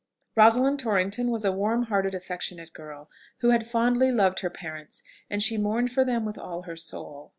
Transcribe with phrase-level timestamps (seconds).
[0.35, 3.07] Rosalind Torrington was a warm hearted, affectionate girl,
[3.41, 7.29] who had fondly loved her parents, and she mourned for them with all her soul.